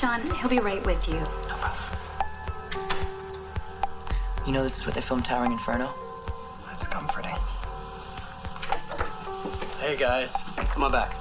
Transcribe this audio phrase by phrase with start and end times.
[0.00, 0.34] Sean.
[0.36, 1.20] He'll be right with you.
[1.20, 1.98] No problem.
[4.46, 5.92] You know this is what they filmed Towering Inferno?
[6.66, 7.36] That's comforting.
[9.78, 10.32] Hey guys,
[10.72, 11.14] come on back.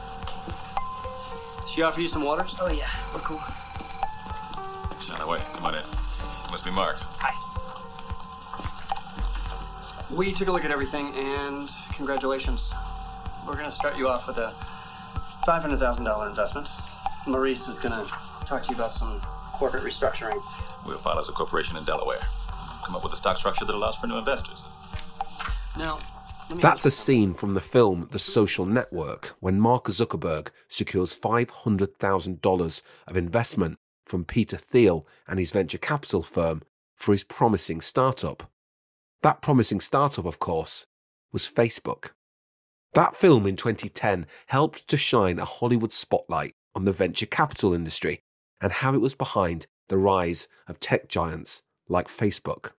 [1.74, 2.56] She offer you some waters?
[2.62, 3.42] Oh yeah, we're cool.
[5.06, 5.44] Sean, away.
[5.56, 5.84] Come on in.
[6.50, 6.96] Must be Mark.
[7.00, 7.36] Hi.
[10.16, 12.72] We took a look at everything, and congratulations.
[13.46, 14.56] We're gonna start you off with a
[15.46, 16.68] $500,000 investment.
[17.28, 18.08] Maurice is gonna
[18.50, 19.22] talk to you about some
[19.54, 20.42] corporate restructuring.
[20.84, 22.22] We'll file as a corporation in Delaware.
[22.84, 24.58] Come up with a stock structure that allows for new investors.
[25.78, 26.00] Now,
[26.60, 33.18] That's a scene from the film The Social Network when Mark Zuckerberg secures $500,000 of
[33.18, 33.78] investment
[34.08, 36.64] from Peter Thiel and his venture capital firm
[36.96, 38.50] for his promising startup.
[39.22, 40.88] That promising startup, of course,
[41.32, 42.12] was Facebook.
[42.94, 48.24] That film in 2010 helped to shine a Hollywood spotlight on the venture capital industry
[48.62, 52.72] and how it was behind the rise of tech giants like Facebook.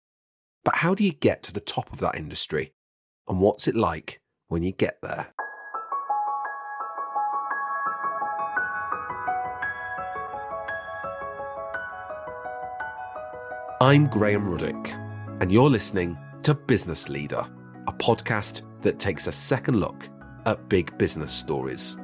[0.64, 2.72] But how do you get to the top of that industry?
[3.28, 5.32] And what's it like when you get there?
[13.82, 14.92] I'm Graham Ruddick,
[15.40, 17.46] and you're listening to Business Leader,
[17.86, 20.06] a podcast that takes a second look
[20.44, 21.96] at big business stories.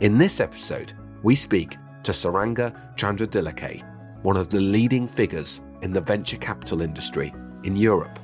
[0.00, 3.82] In this episode, we speak to Suranga Chandratillake,
[4.22, 7.32] one of the leading figures in the venture capital industry
[7.64, 8.18] in Europe.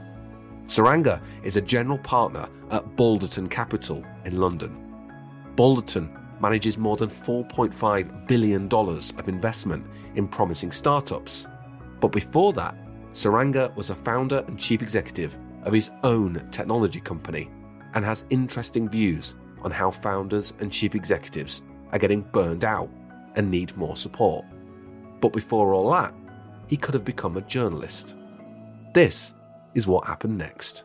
[0.67, 4.77] Suranga is a general partner at Balderton Capital in London.
[5.57, 11.47] Balderton manages more than $4.5 billion of investment in promising startups.
[12.01, 12.77] But before that,
[13.13, 17.51] Suranga was a founder and chief executive of his own technology company
[17.95, 22.89] and has interesting views on how founders and chief executives are getting burned out
[23.37, 24.45] and need more support.
[25.21, 26.15] But before all that,
[26.67, 28.15] he could have become a journalist.
[28.95, 29.35] This
[29.75, 30.85] is what happened next.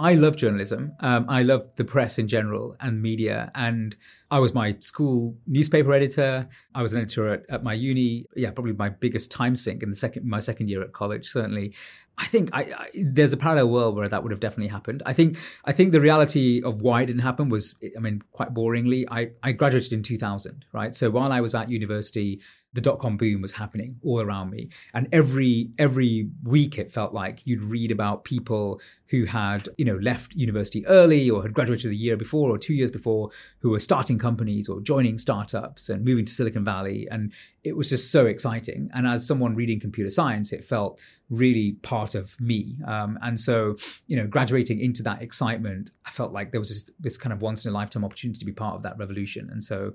[0.00, 0.94] I love journalism.
[1.00, 3.50] Um, I love the press in general and media.
[3.54, 3.94] And
[4.30, 6.48] I was my school newspaper editor.
[6.74, 8.24] I was an editor at, at my uni.
[8.34, 11.28] Yeah, probably my biggest time sink in the second my second year at college.
[11.28, 11.74] Certainly,
[12.20, 15.02] I think I, I, there's a parallel world where that would have definitely happened.
[15.06, 18.52] I think I think the reality of why it didn't happen was, I mean, quite
[18.52, 19.06] boringly.
[19.10, 20.94] I, I graduated in 2000, right?
[20.94, 22.40] So while I was at university,
[22.72, 27.12] the dot com boom was happening all around me, and every every week it felt
[27.12, 31.90] like you'd read about people who had you know left university early or had graduated
[31.90, 36.04] a year before or two years before who were starting companies or joining startups and
[36.04, 37.32] moving to Silicon Valley, and
[37.64, 38.90] it was just so exciting.
[38.94, 42.76] And as someone reading computer science, it felt really part of me.
[42.86, 43.76] Um, and so,
[44.06, 47.42] you know, graduating into that excitement, I felt like there was this, this kind of
[47.42, 49.48] once in a lifetime opportunity to be part of that revolution.
[49.50, 49.92] And so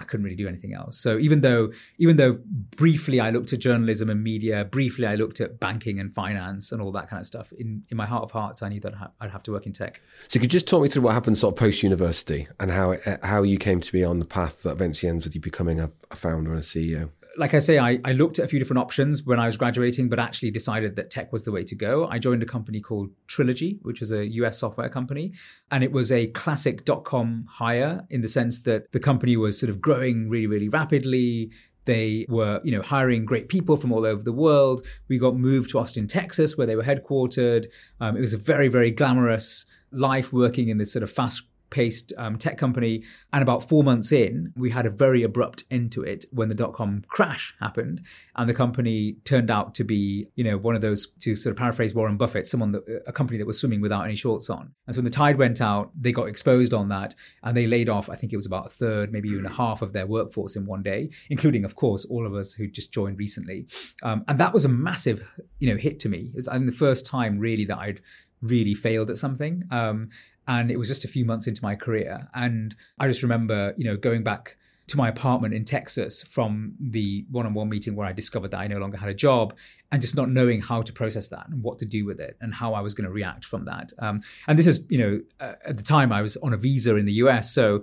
[0.00, 0.98] I couldn't really do anything else.
[0.98, 2.38] So even though, even though
[2.76, 6.82] briefly I looked at journalism and media, briefly I looked at banking and finance and
[6.82, 7.52] all that kind of stuff.
[7.52, 10.00] In in my heart of hearts, I knew that I'd have to work in tech.
[10.28, 12.92] So, you could just talk me through what happened sort of post university and how
[12.92, 15.80] it, how you came to be on the path that eventually ends with you becoming
[15.80, 17.10] a, a founder and a CEO?
[17.36, 20.08] Like I say, I, I, looked at a few different options when I was graduating,
[20.08, 22.06] but actually decided that tech was the way to go.
[22.06, 25.32] I joined a company called Trilogy, which was a US software company.
[25.70, 29.58] And it was a classic dot com hire in the sense that the company was
[29.58, 31.50] sort of growing really, really rapidly.
[31.84, 34.86] They were, you know, hiring great people from all over the world.
[35.08, 37.66] We got moved to Austin, Texas, where they were headquartered.
[38.00, 42.12] Um, it was a very, very glamorous life working in this sort of fast paced
[42.16, 43.02] um, tech company.
[43.32, 46.54] And about four months in, we had a very abrupt end to it when the
[46.54, 48.02] dot com crash happened.
[48.36, 51.58] And the company turned out to be, you know, one of those, to sort of
[51.58, 54.72] paraphrase Warren Buffett, someone that, a company that was swimming without any shorts on.
[54.86, 57.88] And so when the tide went out, they got exposed on that and they laid
[57.88, 60.54] off, I think it was about a third, maybe even a half of their workforce
[60.56, 63.66] in one day, including, of course, all of us who just joined recently.
[64.02, 65.26] Um, and that was a massive,
[65.58, 66.30] you know, hit to me.
[66.32, 68.00] It was I think, the first time really that I'd
[68.42, 69.64] really failed at something.
[69.70, 70.10] Um,
[70.46, 72.28] and it was just a few months into my career.
[72.34, 74.56] And i just remember you know going back
[74.86, 78.76] to my apartment in texas from the one-on-one meeting where i discovered that i no
[78.76, 79.54] longer had a job
[79.90, 82.52] and just not knowing how to process that and what to do with it and
[82.54, 83.92] how i was going to react from that.
[83.98, 86.96] Um, and this is you know uh, at the time i was on a visa
[86.96, 87.82] in the us so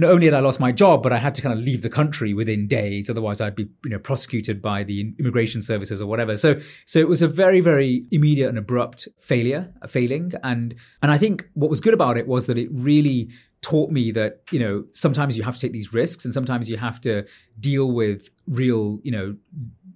[0.00, 1.90] not only had I lost my job, but I had to kind of leave the
[1.90, 3.10] country within days.
[3.10, 6.36] Otherwise, I'd be you know prosecuted by the immigration services or whatever.
[6.36, 11.12] So so it was a very very immediate and abrupt failure, a failing, and and
[11.12, 13.30] I think what was good about it was that it really
[13.62, 16.78] taught me that you know sometimes you have to take these risks and sometimes you
[16.78, 17.26] have to
[17.58, 19.36] deal with real you know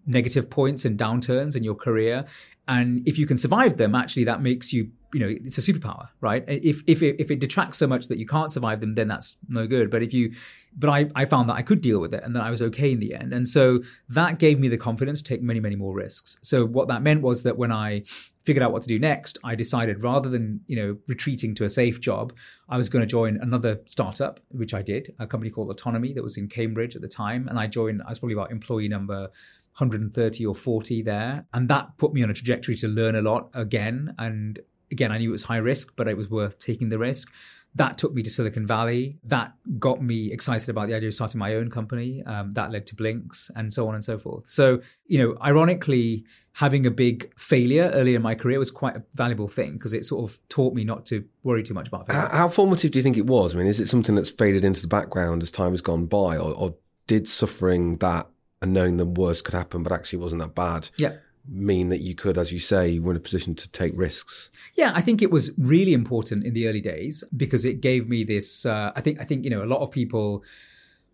[0.06, 2.27] negative points and downturns in your career
[2.69, 6.08] and if you can survive them actually that makes you you know it's a superpower
[6.20, 9.08] right if if it, if it detracts so much that you can't survive them then
[9.08, 10.32] that's no good but if you
[10.76, 12.90] but I, I found that I could deal with it and that I was okay
[12.90, 13.32] in the end.
[13.32, 16.38] And so that gave me the confidence to take many, many more risks.
[16.43, 18.02] So what that meant was that when I
[18.44, 21.69] figured out what to do next, I decided rather than, you know, retreating to a
[21.69, 22.32] safe job,
[22.69, 26.22] I was going to join another startup, which I did, a company called Autonomy that
[26.22, 27.49] was in Cambridge at the time.
[27.49, 29.31] And I joined, I was probably about employee number
[29.78, 31.46] 130 or 40 there.
[31.55, 34.14] And that put me on a trajectory to learn a lot again.
[34.19, 34.58] And
[34.90, 37.32] again, I knew it was high risk, but it was worth taking the risk
[37.76, 39.19] that took me to Silicon Valley.
[39.25, 42.22] That got me excited about the idea of starting my own company.
[42.25, 44.46] Um, that led to Blinkx and so on and so forth.
[44.46, 49.02] So, you know, ironically, having a big failure early in my career was quite a
[49.14, 52.28] valuable thing because it sort of taught me not to worry too much about failure.
[52.28, 53.54] How, how, formative do you think it was?
[53.54, 56.36] I mean, is it something that's faded into the background as time has gone by,
[56.36, 56.75] or, or
[57.08, 58.28] did suffering that
[58.62, 60.90] and knowing the worst could happen, but actually wasn't that bad?
[60.96, 61.16] Yeah
[61.49, 64.50] mean that you could, as you say, you were in a position to take risks?
[64.75, 68.25] Yeah, I think it was really important in the early days because it gave me
[68.25, 68.67] this.
[68.67, 70.44] Uh, I think I think you know a lot of people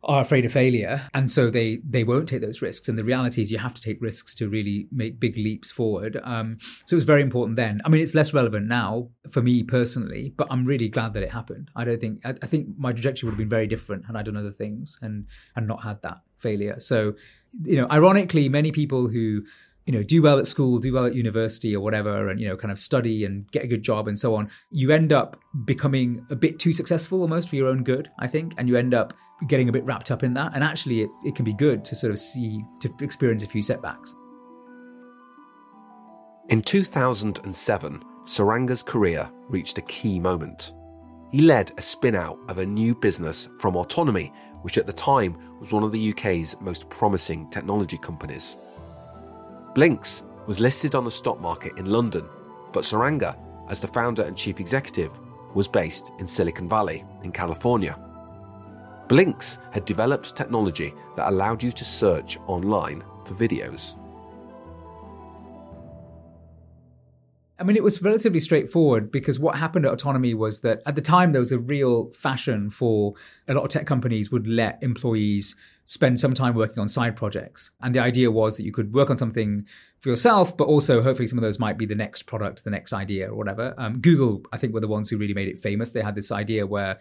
[0.02, 3.42] are afraid of failure and so they they won't take those risks and the reality
[3.42, 6.94] is you have to take risks to really make big leaps forward um, so it
[6.94, 10.64] was very important then i mean it's less relevant now for me personally but i'm
[10.64, 13.38] really glad that it happened i don't think i, I think my trajectory would have
[13.38, 17.14] been very different had i done other things and and not had that failure so
[17.64, 19.42] you know ironically many people who
[19.86, 22.56] you know do well at school do well at university or whatever and you know
[22.56, 26.24] kind of study and get a good job and so on you end up becoming
[26.30, 29.14] a bit too successful almost for your own good i think and you end up
[29.46, 30.52] getting a bit wrapped up in that.
[30.54, 34.14] And actually it can be good to sort of see to experience a few setbacks.
[36.48, 40.72] In 2007 Suranga's career reached a key moment.
[41.32, 44.32] He led a spin out of a new business from autonomy
[44.62, 48.58] which at the time was one of the uk's most promising technology companies
[49.74, 52.28] Blinkx was listed on the stock market in London,
[52.72, 53.38] but Suranga,
[53.68, 55.12] as the founder and chief executive,
[55.54, 57.96] was based in Silicon Valley, in California.
[59.06, 63.96] Blinkx had developed technology that allowed you to search online for videos.
[67.60, 71.02] I mean, it was relatively straightforward because what happened at Autonomy was that at the
[71.02, 73.14] time there was a real fashion for
[73.46, 75.54] a lot of tech companies would let employees
[75.90, 77.72] spend some time working on side projects.
[77.82, 79.66] And the idea was that you could work on something
[79.98, 82.92] for yourself, but also hopefully some of those might be the next product, the next
[82.92, 83.74] idea, or whatever.
[83.76, 85.90] Um, Google, I think, were the ones who really made it famous.
[85.90, 87.00] They had this idea where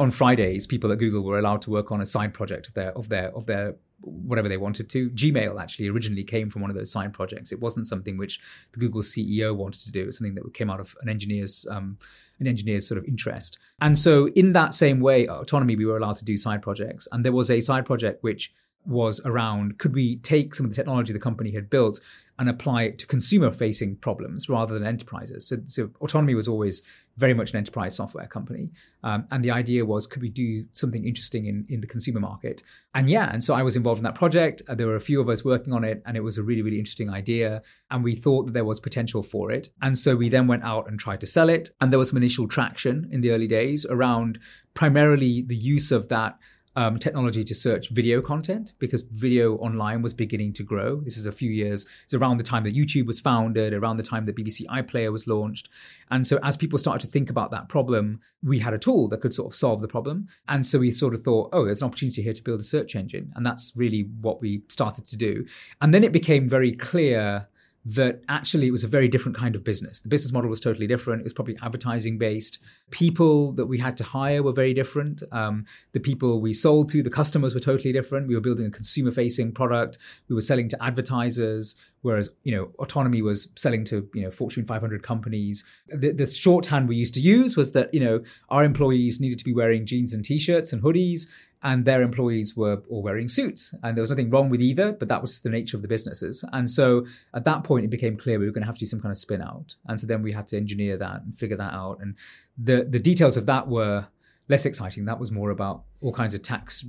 [0.00, 2.90] on Fridays, people at Google were allowed to work on a side project of their
[2.98, 5.08] of their of their whatever they wanted to.
[5.10, 7.52] Gmail actually originally came from one of those side projects.
[7.52, 8.40] It wasn't something which
[8.72, 10.02] the Google CEO wanted to do.
[10.02, 11.98] It was something that came out of an engineer's um,
[12.42, 13.58] an engineer's sort of interest.
[13.80, 17.08] And so, in that same way, autonomy, we were allowed to do side projects.
[17.10, 18.52] And there was a side project which
[18.84, 22.00] was around could we take some of the technology the company had built
[22.38, 25.46] and apply it to consumer facing problems rather than enterprises.
[25.46, 26.82] So, so, autonomy was always
[27.16, 28.70] very much an enterprise software company.
[29.04, 32.62] Um, and the idea was, could we do something interesting in, in the consumer market?
[32.94, 34.62] And yeah, and so I was involved in that project.
[34.66, 36.78] There were a few of us working on it, and it was a really, really
[36.78, 37.62] interesting idea.
[37.90, 39.68] And we thought that there was potential for it.
[39.82, 41.70] And so we then went out and tried to sell it.
[41.80, 44.38] And there was some initial traction in the early days around
[44.74, 46.38] primarily the use of that
[46.76, 51.00] um, technology to search video content because video online was beginning to grow.
[51.00, 54.02] This is a few years, it's around the time that YouTube was founded, around the
[54.02, 55.68] time that BBC iPlayer was launched.
[56.10, 59.20] And so as people started to think about that problem, we had a tool that
[59.20, 60.28] could sort of solve the problem.
[60.48, 62.96] And so we sort of thought, oh, there's an opportunity here to build a search
[62.96, 63.32] engine.
[63.36, 65.46] And that's really what we started to do.
[65.80, 67.48] And then it became very clear
[67.84, 70.00] that actually it was a very different kind of business.
[70.02, 71.20] The business model was totally different.
[71.20, 72.62] It was probably advertising based.
[72.90, 75.22] People that we had to hire were very different.
[75.32, 78.28] Um, the people we sold to, the customers were totally different.
[78.28, 79.98] We were building a consumer facing product.
[80.28, 84.64] We were selling to advertisers, whereas you know autonomy was selling to you know Fortune
[84.64, 85.64] 500 companies.
[85.88, 89.44] The, the shorthand we used to use was that you know our employees needed to
[89.44, 91.26] be wearing jeans and t-shirts and hoodies
[91.62, 93.74] and their employees were all wearing suits.
[93.82, 96.44] And there was nothing wrong with either, but that was the nature of the businesses.
[96.52, 98.86] And so at that point, it became clear we were going to have to do
[98.86, 99.76] some kind of spin out.
[99.86, 101.98] And so then we had to engineer that and figure that out.
[102.00, 102.16] And
[102.58, 104.08] the, the details of that were
[104.48, 105.04] less exciting.
[105.04, 106.84] That was more about all kinds of tax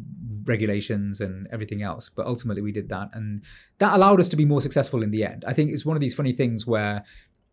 [0.46, 2.10] regulations and everything else.
[2.10, 3.12] But ultimately, we did that.
[3.14, 3.44] And
[3.78, 5.46] that allowed us to be more successful in the end.
[5.48, 7.04] I think it's one of these funny things where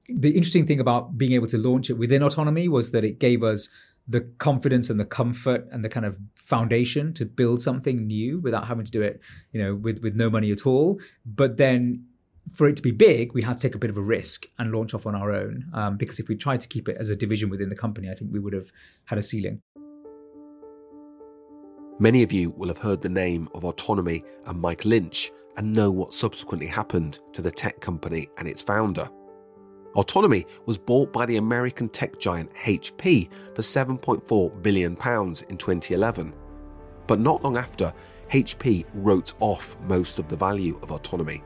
[0.08, 3.42] the interesting thing about being able to launch it within autonomy was that it gave
[3.42, 3.68] us
[4.10, 8.66] the confidence and the comfort and the kind of foundation to build something new without
[8.66, 9.20] having to do it,
[9.52, 11.00] you know, with with no money at all.
[11.24, 12.04] But then
[12.52, 14.72] for it to be big, we had to take a bit of a risk and
[14.72, 15.70] launch off on our own.
[15.72, 18.14] Um, because if we tried to keep it as a division within the company, I
[18.14, 18.72] think we would have
[19.04, 19.60] had a ceiling.
[22.00, 25.90] Many of you will have heard the name of Autonomy and Mike Lynch and know
[25.90, 29.08] what subsequently happened to the tech company and its founder.
[29.94, 36.32] Autonomy was bought by the American tech giant HP for £7.4 billion in 2011.
[37.06, 37.92] But not long after,
[38.30, 41.42] HP wrote off most of the value of autonomy.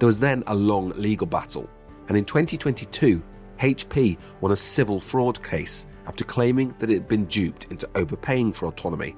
[0.00, 1.70] There was then a long legal battle,
[2.08, 3.22] and in 2022,
[3.60, 8.52] HP won a civil fraud case after claiming that it had been duped into overpaying
[8.52, 9.16] for autonomy.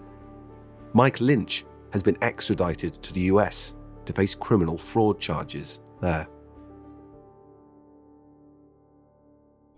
[0.92, 3.74] Mike Lynch has been extradited to the US
[4.04, 6.26] to face criminal fraud charges there.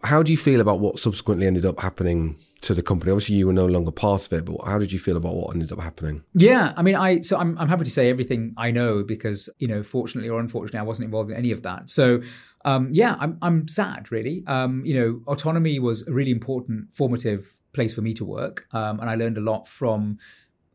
[0.02, 3.12] How do you feel about what subsequently ended up happening to the company?
[3.12, 5.54] Obviously, you were no longer part of it, but how did you feel about what
[5.54, 6.24] ended up happening?
[6.34, 9.68] Yeah, I mean, I so I'm I'm happy to say everything I know because you
[9.68, 11.88] know, fortunately or unfortunately, I wasn't involved in any of that.
[11.88, 12.22] So,
[12.64, 14.42] um, yeah, I'm I'm sad really.
[14.46, 18.98] Um, you know, autonomy was a really important formative place for me to work, um,
[18.98, 20.18] and I learned a lot from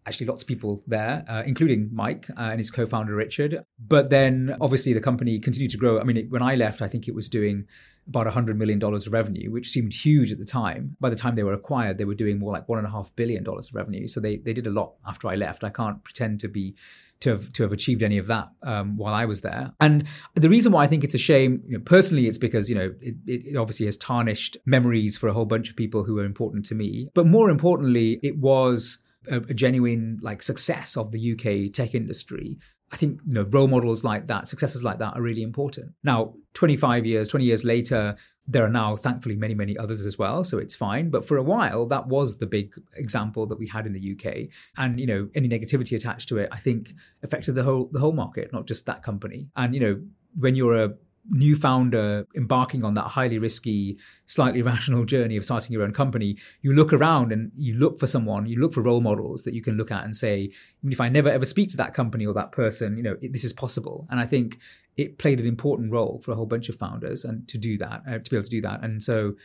[0.07, 3.65] actually lots of people there, uh, including Mike uh, and his co-founder Richard.
[3.77, 5.99] But then obviously the company continued to grow.
[5.99, 7.67] I mean, it, when I left, I think it was doing
[8.07, 10.95] about $100 million of revenue, which seemed huge at the time.
[10.99, 14.07] By the time they were acquired, they were doing more like $1.5 billion of revenue.
[14.07, 15.63] So they, they did a lot after I left.
[15.63, 16.75] I can't pretend to be
[17.19, 19.73] to have to have achieved any of that um, while I was there.
[19.79, 22.75] And the reason why I think it's a shame, you know, personally, it's because you
[22.75, 26.25] know it, it, obviously has tarnished memories for a whole bunch of people who are
[26.25, 27.09] important to me.
[27.15, 28.99] But more importantly, it was
[29.29, 32.59] a, a genuine like success of the UK tech industry.
[32.91, 35.93] I think you know role models like that, successes like that, are really important.
[36.03, 38.15] Now, 25 years, 20 years later,
[38.47, 41.09] there are now thankfully many, many others as well, so it's fine.
[41.09, 44.49] But for a while, that was the big example that we had in the UK,
[44.77, 48.13] and you know any negativity attached to it, I think affected the whole the whole
[48.13, 49.49] market, not just that company.
[49.55, 50.01] And you know
[50.39, 50.93] when you're a
[51.29, 56.37] new founder embarking on that highly risky, slightly irrational journey of starting your own company,
[56.61, 59.61] you look around and you look for someone, you look for role models that you
[59.61, 60.49] can look at and say,
[60.81, 63.43] even if I never ever speak to that company or that person, you know, this
[63.43, 64.07] is possible.
[64.09, 64.59] And I think
[64.95, 68.01] it played an important role for a whole bunch of founders and to do that,
[68.07, 68.83] uh, to be able to do that.
[68.83, 69.35] And so,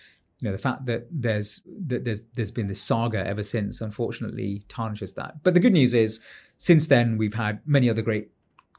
[0.41, 4.65] you know, the fact that there's that there's there's been this saga ever since, unfortunately,
[4.69, 5.43] tarnishes that.
[5.45, 6.21] But the good news is,
[6.57, 8.31] since then, we've had many other great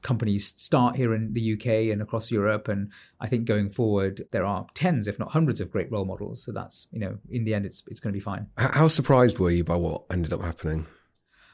[0.03, 2.67] companies start here in the UK and across Europe.
[2.67, 6.43] And I think going forward, there are tens, if not hundreds, of great role models.
[6.43, 8.47] So that's you know, in the end, it's it's going to be fine.
[8.57, 10.85] How surprised were you by what ended up happening?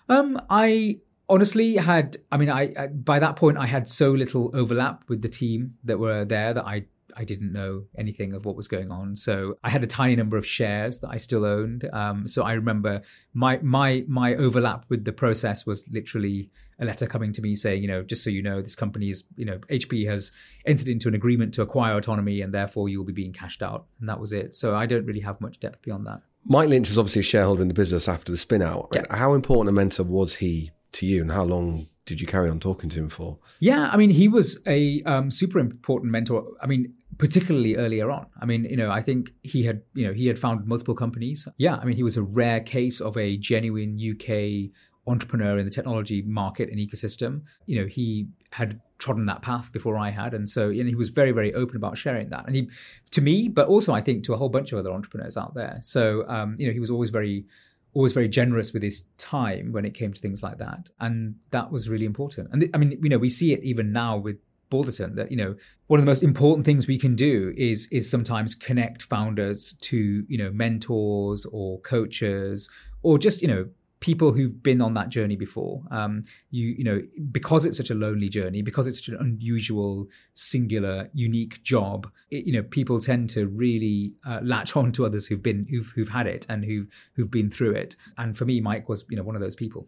[0.09, 2.17] Um, I honestly had.
[2.31, 5.75] I mean, I, I by that point I had so little overlap with the team
[5.83, 9.15] that were there that I I didn't know anything of what was going on.
[9.15, 11.87] So I had a tiny number of shares that I still owned.
[11.91, 13.01] Um, so I remember
[13.33, 17.81] my my my overlap with the process was literally a letter coming to me saying,
[17.81, 20.31] you know, just so you know, this company is, you know, HP has
[20.65, 23.85] entered into an agreement to acquire autonomy and therefore you will be being cashed out.
[23.99, 24.55] And that was it.
[24.55, 26.21] So I don't really have much depth beyond that.
[26.45, 28.89] Mike Lynch was obviously a shareholder in the business after the spin out.
[28.93, 29.03] Yeah.
[29.11, 32.59] How important a mentor was he to you and how long did you carry on
[32.59, 33.37] talking to him for?
[33.59, 36.43] Yeah, I mean, he was a um, super important mentor.
[36.61, 38.25] I mean, particularly earlier on.
[38.41, 41.47] I mean, you know, I think he had, you know, he had founded multiple companies.
[41.57, 44.71] Yeah, I mean, he was a rare case of a genuine UK
[45.09, 47.41] entrepreneur in the technology market and ecosystem.
[47.65, 51.31] You know, he had trodden that path before I had, and so he was very,
[51.31, 52.45] very open about sharing that.
[52.45, 52.69] And he,
[53.11, 55.79] to me, but also I think to a whole bunch of other entrepreneurs out there.
[55.81, 57.45] So um, you know, he was always very,
[57.93, 61.71] always very generous with his time when it came to things like that, and that
[61.71, 62.49] was really important.
[62.51, 64.37] And th- I mean, you know, we see it even now with
[64.69, 65.55] Balderton that you know
[65.87, 70.25] one of the most important things we can do is is sometimes connect founders to
[70.27, 72.69] you know mentors or coaches
[73.01, 73.67] or just you know
[73.99, 75.83] people who've been on that journey before.
[75.91, 77.01] Um, you you know
[77.31, 82.09] because it's such a lonely journey, because it's such an unusual, singular, unique job.
[82.29, 85.91] It, you know people tend to really uh, latch on to others who've been who've
[85.95, 87.95] who've had it and who've who've been through it.
[88.17, 89.87] And for me, Mike was you know one of those people.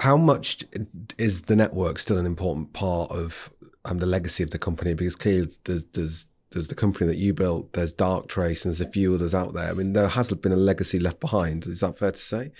[0.00, 0.64] How much
[1.18, 3.52] is the network still an important part of
[3.84, 4.94] um, the legacy of the company?
[4.94, 8.90] Because clearly there's, there's there's the company that you built, there's Darktrace, and there's a
[8.90, 9.70] few others out there.
[9.70, 11.66] I mean, there has been a legacy left behind.
[11.66, 12.50] Is that fair to say?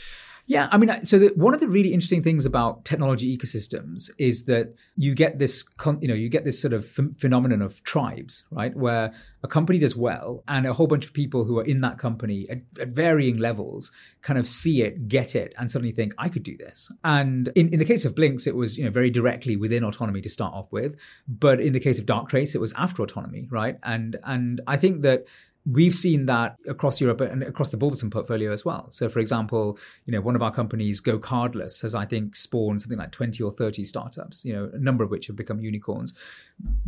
[0.50, 4.46] Yeah, I mean, so the, one of the really interesting things about technology ecosystems is
[4.46, 5.64] that you get this,
[6.00, 8.74] you know, you get this sort of ph- phenomenon of tribes, right?
[8.74, 9.12] Where
[9.44, 12.48] a company does well, and a whole bunch of people who are in that company
[12.50, 13.92] at, at varying levels
[14.22, 16.90] kind of see it, get it, and suddenly think, I could do this.
[17.04, 20.20] And in, in the case of Blinkx, it was you know very directly within autonomy
[20.22, 20.96] to start off with,
[21.28, 23.78] but in the case of Darktrace, it was after autonomy, right?
[23.84, 25.26] And and I think that
[25.66, 28.90] we've seen that across Europe and across the Balderton portfolio as well.
[28.90, 32.98] So, for example, you know, one of our companies, GoCardless, has I think spawned something
[32.98, 34.44] like twenty or thirty startups.
[34.44, 36.14] You know, a number of which have become unicorns.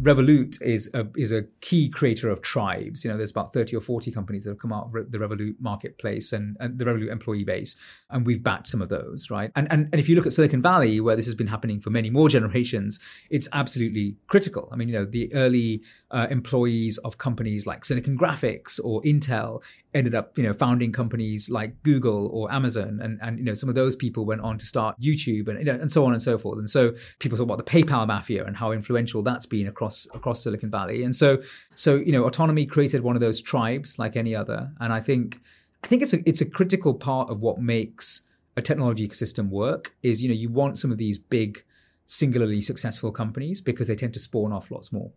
[0.00, 3.04] Revolut is a is a key creator of tribes.
[3.04, 5.54] You know, there's about thirty or forty companies that have come out of the Revolut
[5.60, 7.76] marketplace and, and the Revolut employee base,
[8.10, 9.50] and we've backed some of those, right?
[9.54, 11.90] And, and and if you look at Silicon Valley, where this has been happening for
[11.90, 13.00] many more generations,
[13.30, 14.68] it's absolutely critical.
[14.72, 19.62] I mean, you know, the early uh, employees of companies like Silicon Graphics or Intel
[19.94, 23.68] ended up, you know, founding companies like Google or Amazon, and and you know some
[23.68, 26.22] of those people went on to start YouTube and you know, and so on and
[26.22, 26.58] so forth.
[26.58, 30.42] And so people talk about the PayPal mafia and how influential that's been across across
[30.42, 31.02] Silicon Valley.
[31.04, 31.42] And so
[31.74, 35.40] so you know, autonomy created one of those tribes like any other, and I think
[35.84, 38.22] I think it's a it's a critical part of what makes
[38.56, 39.94] a technology ecosystem work.
[40.02, 41.64] Is you know you want some of these big
[42.04, 45.12] singularly successful companies because they tend to spawn off lots more.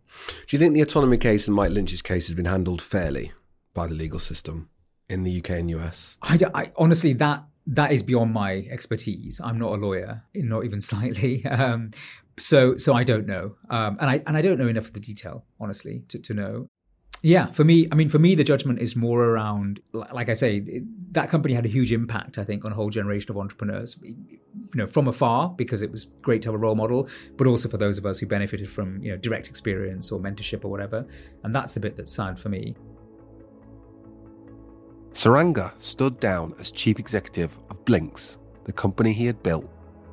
[0.46, 3.32] Do you think the autonomy case and Mike Lynch's case has been handled fairly
[3.74, 4.70] by the legal system
[5.08, 6.16] in the UK and US?
[6.22, 9.40] I, I honestly that that is beyond my expertise.
[9.42, 11.44] I'm not a lawyer, not even slightly.
[11.46, 11.90] Um,
[12.38, 15.00] so so I don't know, um, and I and I don't know enough of the
[15.00, 16.68] detail, honestly, to, to know.
[17.22, 20.82] Yeah, for me, I mean, for me, the judgment is more around, like I say,
[21.12, 23.98] that company had a huge impact, I think, on a whole generation of entrepreneurs.
[24.74, 27.68] You know, from afar because it was great to have a role model, but also
[27.68, 31.06] for those of us who benefited from you know direct experience or mentorship or whatever.
[31.44, 32.74] And that's the bit that's sad for me.
[35.12, 39.66] Suranga stood down as chief executive of Blinkx, the company he had built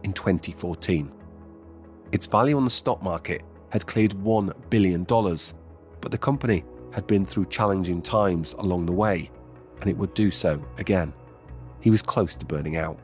[0.04, 1.12] in 2014.
[2.14, 7.26] Its value on the stock market had cleared $1 billion, but the company had been
[7.26, 9.30] through challenging times along the way,
[9.82, 11.12] and it would do so again.
[11.82, 13.00] He was close to burning out.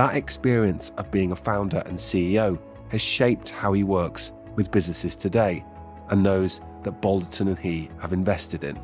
[0.00, 5.14] That experience of being a founder and CEO has shaped how he works with businesses
[5.14, 5.62] today
[6.08, 8.80] and those that Balderton and he have invested in.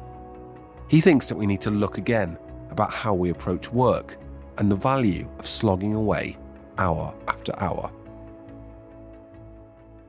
[0.90, 2.36] He thinks that we need to look again
[2.68, 4.18] about how we approach work
[4.58, 6.36] and the value of slogging away
[6.76, 7.90] hour after hour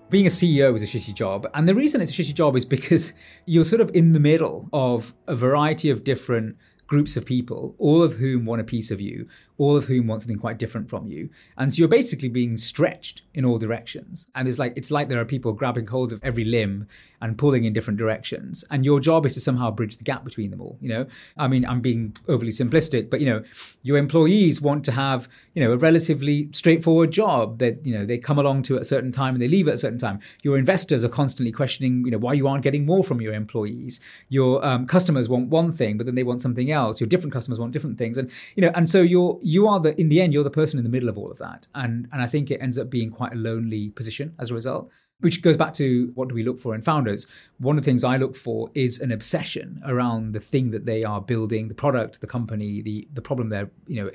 [0.10, 1.46] being a CEO is a shitty job.
[1.54, 3.14] And the reason it's a shitty job is because
[3.46, 6.56] you're sort of in the middle of a variety of different
[6.88, 10.22] groups of people, all of whom want a piece of you, all of whom want
[10.22, 11.30] something quite different from you.
[11.58, 14.28] And so you're basically being stretched in all directions.
[14.36, 16.88] And it's like it's like there are people grabbing hold of every limb
[17.22, 18.64] and pulling in different directions.
[18.70, 20.78] And your job is to somehow bridge the gap between them all.
[20.82, 23.44] You know, I mean, I'm being overly simplistic, but you know,
[23.82, 28.18] your employees want to have you know a relatively straightforward job that you know they
[28.18, 30.20] come along to at a certain time and they leave at a certain time.
[30.44, 34.00] Your investors are constantly questioning you know why you aren't getting more from your employees.
[34.30, 37.00] Your um, customers want one thing, but then they want something else.
[37.00, 40.00] Your different customers want different things, and you know, and so you're you are the
[40.00, 41.68] in the end you're the person in the middle of all of that.
[41.74, 44.92] And and i think it ends up being quite a lonely position as a result
[45.20, 47.26] which goes back to what do we look for in founders?
[47.58, 51.04] One of the things i look for is an obsession around the thing that they
[51.04, 54.10] are building the product the company the the problem they're you know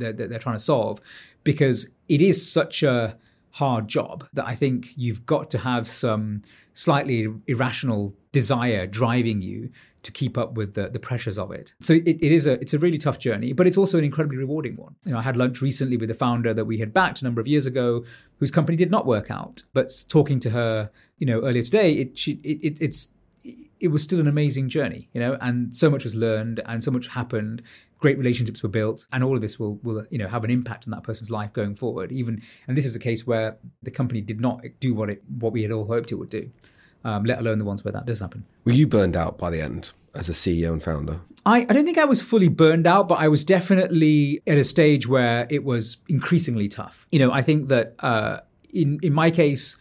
[0.00, 1.00] they're, they're trying to solve
[1.44, 3.16] because it is such a
[3.52, 6.42] hard job that i think you've got to have some
[6.74, 9.70] slightly irrational desire driving you
[10.02, 11.74] to keep up with the, the pressures of it.
[11.80, 14.38] So it, it is a it's a really tough journey, but it's also an incredibly
[14.38, 14.94] rewarding one.
[15.04, 17.40] You know, I had lunch recently with a founder that we had backed a number
[17.40, 18.04] of years ago,
[18.38, 19.62] whose company did not work out.
[19.72, 23.10] But talking to her, you know, earlier today, it she, it, it it's
[23.80, 26.90] it was still an amazing journey, you know, and so much was learned and so
[26.90, 27.62] much happened.
[27.98, 30.86] Great relationships were built, and all of this will will you know have an impact
[30.86, 32.12] on that person's life going forward.
[32.12, 35.52] Even and this is a case where the company did not do what it what
[35.52, 36.50] we had all hoped it would do
[37.04, 38.44] um, let alone the ones where that does happen.
[38.64, 41.20] Were you burned out by the end as a CEO and founder?
[41.46, 44.64] I, I don't think I was fully burned out, but I was definitely at a
[44.64, 47.06] stage where it was increasingly tough.
[47.10, 49.76] You know, I think that uh, in in my case,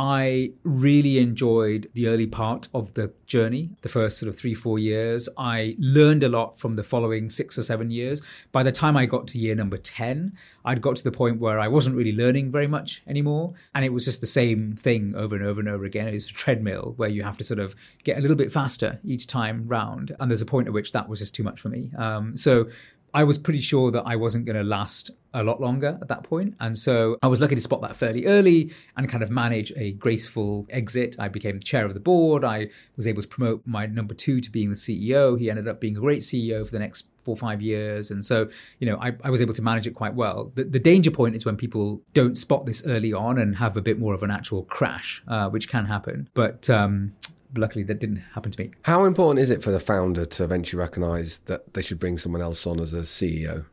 [0.00, 4.78] I really enjoyed the early part of the journey, the first sort of three, four
[4.78, 5.28] years.
[5.36, 8.22] I learned a lot from the following six or seven years.
[8.50, 10.32] By the time I got to year number 10,
[10.64, 13.52] I'd got to the point where I wasn't really learning very much anymore.
[13.74, 16.08] And it was just the same thing over and over and over again.
[16.08, 19.00] It was a treadmill where you have to sort of get a little bit faster
[19.04, 20.16] each time round.
[20.18, 21.90] And there's a point at which that was just too much for me.
[21.98, 22.70] Um, so
[23.12, 26.24] I was pretty sure that I wasn't going to last a lot longer at that
[26.24, 26.54] point.
[26.60, 29.92] And so I was lucky to spot that fairly early and kind of manage a
[29.92, 31.16] graceful exit.
[31.18, 32.44] I became chair of the board.
[32.44, 35.38] I was able to promote my number two to being the CEO.
[35.38, 38.10] He ended up being a great CEO for the next four or five years.
[38.10, 40.52] And so, you know, I, I was able to manage it quite well.
[40.54, 43.82] The, the, danger point is when people don't spot this early on and have a
[43.82, 46.28] bit more of an actual crash, uh, which can happen.
[46.32, 47.12] But um,
[47.56, 48.70] luckily that didn't happen to me.
[48.82, 52.42] How important is it for the founder to eventually recognize that they should bring someone
[52.42, 53.66] else on as a CEO?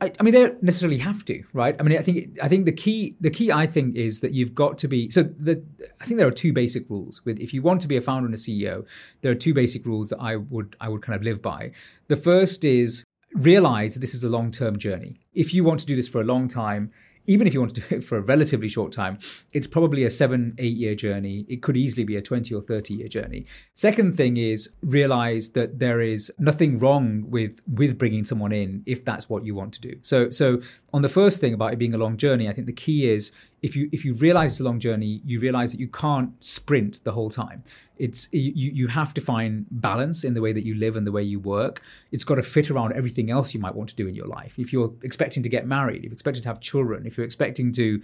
[0.00, 1.76] I, I, mean, they don't necessarily have to, right?
[1.78, 4.54] I mean, I think I think the key the key I think is that you've
[4.54, 5.10] got to be.
[5.10, 5.62] So the
[6.00, 8.26] I think there are two basic rules with if you want to be a founder
[8.26, 8.86] and a CEO,
[9.20, 11.72] there are two basic rules that I would I would kind of live by.
[12.08, 15.20] The first is realize that this is a long term journey.
[15.34, 16.92] If you want to do this for a long time,
[17.26, 19.18] even if you want to do it for a relatively short time,
[19.52, 21.46] it's probably a seven, eight year journey.
[21.48, 23.46] It could easily be a 20 or 30 year journey.
[23.74, 29.04] Second thing is realize that there is nothing wrong with, with bringing someone in if
[29.04, 29.96] that's what you want to do.
[30.02, 30.60] So, so
[30.92, 33.32] on the first thing about it being a long journey, I think the key is
[33.62, 37.04] if you if you realize it's a long journey, you realize that you can't sprint
[37.04, 37.62] the whole time.
[38.00, 41.12] It's you you have to find balance in the way that you live and the
[41.12, 41.82] way you work.
[42.10, 44.54] It's got to fit around everything else you might want to do in your life.
[44.58, 47.72] If you're expecting to get married, if you're expecting to have children, if you're expecting
[47.72, 48.00] to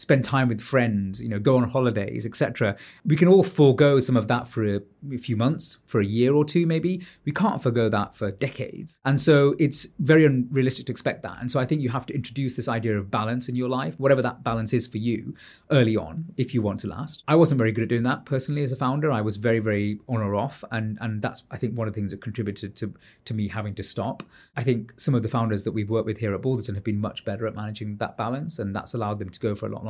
[0.00, 2.74] spend time with friends, you know, go on holidays, etc.
[3.04, 4.80] We can all forego some of that for a,
[5.12, 7.02] a, few months, for a year or two, maybe.
[7.26, 8.98] We can't forego that for decades.
[9.04, 11.36] And so it's very unrealistic to expect that.
[11.38, 14.00] And so I think you have to introduce this idea of balance in your life,
[14.00, 15.34] whatever that balance is for you
[15.70, 17.22] early on, if you want to last.
[17.28, 19.12] I wasn't very good at doing that personally as a founder.
[19.12, 20.64] I was very, very on or off.
[20.70, 22.94] And, and that's, I think, one of the things that contributed to,
[23.26, 24.22] to me having to stop.
[24.56, 27.02] I think some of the founders that we've worked with here at Balderton have been
[27.02, 28.58] much better at managing that balance.
[28.58, 29.89] And that's allowed them to go for a lot longer.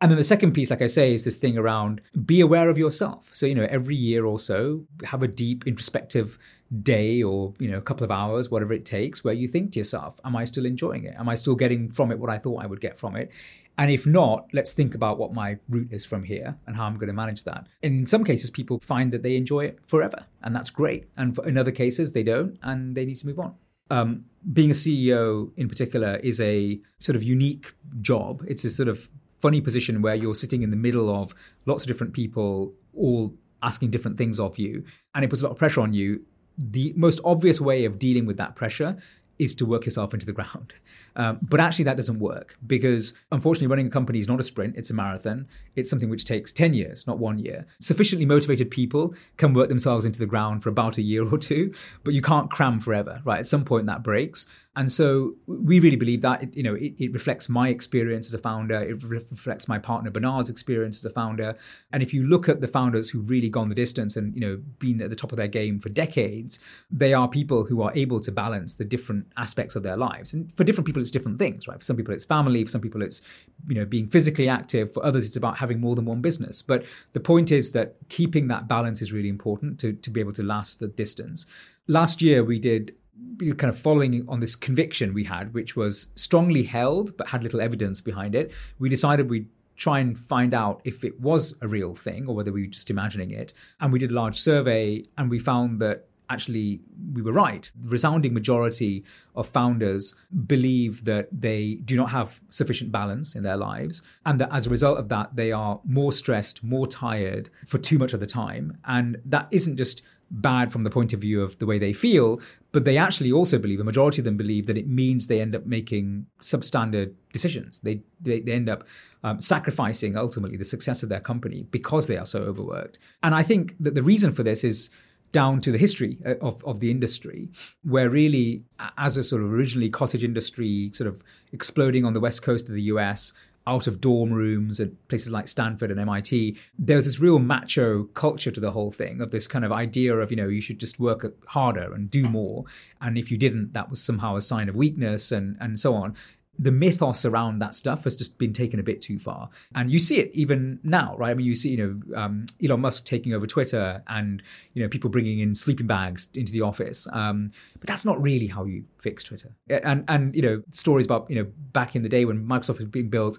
[0.00, 2.78] And then the second piece, like I say, is this thing around be aware of
[2.78, 3.30] yourself.
[3.32, 6.38] So, you know, every year or so, have a deep introspective
[6.82, 9.78] day or, you know, a couple of hours, whatever it takes, where you think to
[9.78, 11.14] yourself, am I still enjoying it?
[11.16, 13.30] Am I still getting from it what I thought I would get from it?
[13.78, 16.94] And if not, let's think about what my route is from here and how I'm
[16.94, 17.66] going to manage that.
[17.82, 21.08] In some cases, people find that they enjoy it forever, and that's great.
[21.16, 23.54] And in other cases, they don't, and they need to move on.
[23.90, 28.42] Um, being a CEO in particular is a sort of unique job.
[28.48, 31.34] It's a sort of funny position where you're sitting in the middle of
[31.66, 35.52] lots of different people all asking different things of you and it puts a lot
[35.52, 36.24] of pressure on you
[36.58, 38.96] the most obvious way of dealing with that pressure
[39.38, 40.72] is to work yourself into the ground.
[41.18, 44.76] Um, but actually, that doesn't work because unfortunately, running a company is not a sprint,
[44.76, 45.48] it's a marathon.
[45.74, 47.64] It's something which takes 10 years, not one year.
[47.80, 51.72] Sufficiently motivated people can work themselves into the ground for about a year or two,
[52.04, 53.38] but you can't cram forever, right?
[53.38, 54.46] At some point, that breaks.
[54.76, 58.34] And so we really believe that it, you know it, it, reflects my experience as
[58.34, 58.74] a founder.
[58.74, 61.56] It re- reflects my partner Bernard's experience as a founder.
[61.92, 64.60] And if you look at the founders who've really gone the distance and you know
[64.78, 66.60] been at the top of their game for decades,
[66.90, 70.34] they are people who are able to balance the different aspects of their lives.
[70.34, 71.78] And for different people, it's different things, right?
[71.78, 72.62] For some people, it's family.
[72.62, 73.22] For some people, it's
[73.66, 74.92] you know being physically active.
[74.92, 76.60] For others, it's about having more than one business.
[76.60, 76.84] But
[77.14, 80.42] the point is that keeping that balance is really important to to be able to
[80.42, 81.46] last the distance.
[81.88, 82.94] Last year, we did
[83.38, 87.60] kind of following on this conviction we had, which was strongly held but had little
[87.60, 91.94] evidence behind it, we decided we'd try and find out if it was a real
[91.94, 93.52] thing or whether we were just imagining it.
[93.80, 96.80] And we did a large survey and we found that actually
[97.12, 97.70] we were right.
[97.78, 100.14] The resounding majority of founders
[100.46, 104.70] believe that they do not have sufficient balance in their lives, and that as a
[104.70, 108.78] result of that, they are more stressed, more tired for too much of the time.
[108.84, 112.40] And that isn't just bad from the point of view of the way they feel,
[112.72, 115.54] but they actually also believe, a majority of them believe that it means they end
[115.54, 117.78] up making substandard decisions.
[117.80, 118.86] They, they, they end up
[119.22, 122.98] um, sacrificing ultimately the success of their company because they are so overworked.
[123.22, 124.90] And I think that the reason for this is
[125.32, 127.50] down to the history uh, of, of the industry,
[127.82, 128.64] where really,
[128.98, 132.74] as a sort of originally cottage industry sort of exploding on the west coast of
[132.74, 133.32] the US,
[133.66, 138.50] out of dorm rooms at places like Stanford and MIT, there's this real macho culture
[138.50, 141.00] to the whole thing of this kind of idea of, you know, you should just
[141.00, 142.64] work harder and do more.
[143.00, 146.14] And if you didn't, that was somehow a sign of weakness and, and so on
[146.58, 149.50] the mythos around that stuff has just been taken a bit too far.
[149.74, 151.30] And you see it even now, right?
[151.30, 154.42] I mean, you see, you know, um, Elon Musk taking over Twitter and,
[154.74, 157.06] you know, people bringing in sleeping bags into the office.
[157.12, 159.54] Um, but that's not really how you fix Twitter.
[159.68, 162.86] And, and, you know, stories about, you know, back in the day when Microsoft was
[162.86, 163.38] being built,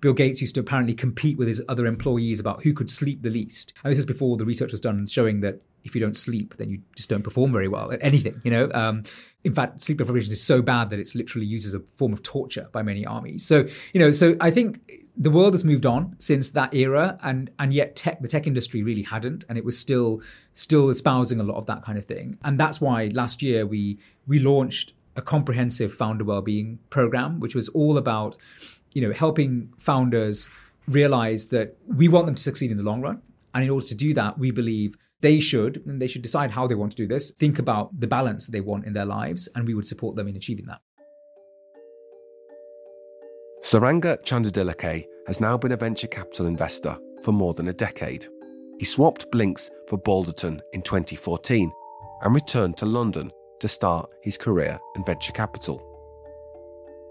[0.00, 3.30] Bill Gates used to apparently compete with his other employees about who could sleep the
[3.30, 3.72] least.
[3.82, 6.70] And this is before the research was done showing that if you don't sleep, then
[6.70, 8.70] you just don't perform very well at anything, you know?
[8.72, 9.02] Um,
[9.48, 12.22] in fact, sleep deprivation is so bad that it's literally used as a form of
[12.22, 13.46] torture by many armies.
[13.46, 17.50] So, you know, so I think the world has moved on since that era, and
[17.58, 20.20] and yet tech, the tech industry really hadn't, and it was still
[20.52, 22.36] still espousing a lot of that kind of thing.
[22.44, 27.70] And that's why last year we we launched a comprehensive founder well-being program, which was
[27.70, 28.36] all about,
[28.92, 30.50] you know, helping founders
[30.86, 33.22] realize that we want them to succeed in the long run,
[33.54, 36.66] and in order to do that, we believe they should, and they should decide how
[36.66, 39.48] they want to do this, think about the balance that they want in their lives,
[39.54, 40.80] and we would support them in achieving that.
[43.62, 48.26] Suranga Chandratillake has now been a venture capital investor for more than a decade.
[48.78, 51.72] He swapped Blinkx for Balderton in 2014
[52.22, 55.84] and returned to London to start his career in venture capital.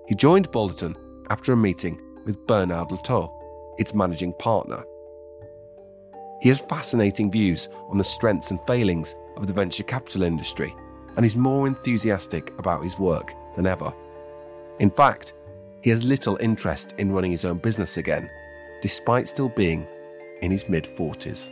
[0.08, 0.96] He joined Balderton
[1.30, 3.30] after a meeting with Bernard Liautaud,
[3.78, 4.82] its managing partner.
[6.40, 10.76] He has fascinating views on the strengths and failings of the venture capital industry
[11.16, 13.92] and is more enthusiastic about his work than ever.
[14.80, 15.34] In fact,
[15.82, 18.30] he has little interest in running his own business again,
[18.82, 19.88] despite still being
[20.42, 21.52] in his mid 40s.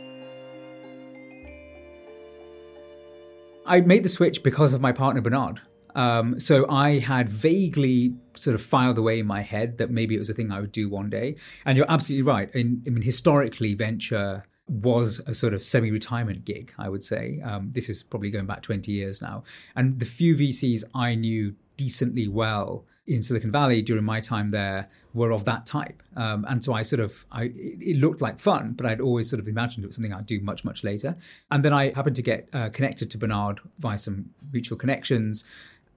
[3.64, 5.60] I made the switch because of my partner Bernard.
[5.96, 10.18] Um, so I had vaguely sort of filed away in my head that maybe it
[10.18, 11.36] was a thing I would do one day.
[11.64, 12.54] And you're absolutely right.
[12.54, 17.40] In, I mean, historically, venture was a sort of semi-retirement gig, I would say.
[17.44, 19.44] Um, this is probably going back 20 years now.
[19.76, 24.88] And the few VCs I knew decently well in Silicon Valley during my time there
[25.14, 26.02] were of that type.
[26.16, 29.40] Um, and so I sort of, I, it looked like fun, but I'd always sort
[29.40, 31.16] of imagined it was something I'd do much, much later.
[31.50, 35.44] And then I happened to get uh, connected to Bernard via some mutual connections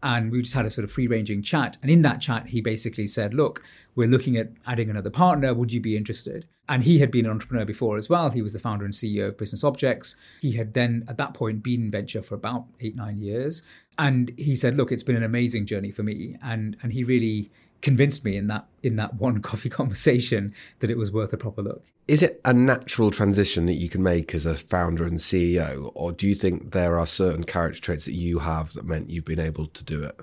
[0.02, 1.78] and we just had a sort of free ranging chat.
[1.82, 3.64] And in that chat, he basically said, Look,
[3.96, 5.54] we're looking at adding another partner.
[5.54, 6.46] Would you be interested?
[6.68, 8.30] And he had been an entrepreneur before as well.
[8.30, 10.16] He was the founder and CEO of Business Objects.
[10.40, 13.64] He had then, at that point, been in venture for about eight, nine years.
[13.98, 16.38] And he said, Look, it's been an amazing journey for me.
[16.42, 17.52] And, and he really
[17.82, 21.62] convinced me in that in that one coffee conversation that it was worth a proper
[21.62, 21.84] look.
[22.08, 26.12] Is it a natural transition that you can make as a founder and CEO, or
[26.12, 29.40] do you think there are certain character traits that you have that meant you've been
[29.40, 30.20] able to do it?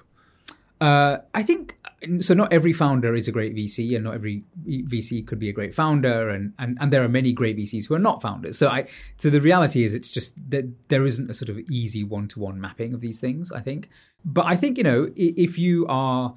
[0.81, 1.79] Uh, I think
[2.21, 2.35] so.
[2.35, 5.75] Not every founder is a great VC, and not every VC could be a great
[5.75, 8.59] founder, and and, and there are many great VCs who are not founders.
[8.59, 12.05] So I so the reality is, it's just that there isn't a sort of easy
[12.05, 13.51] one to one mapping of these things.
[13.53, 13.89] I think,
[14.25, 16.35] but I think you know if you are